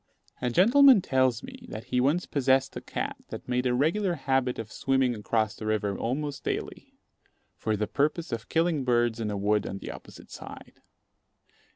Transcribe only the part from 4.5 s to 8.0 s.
of swimming across the river almost daily, for the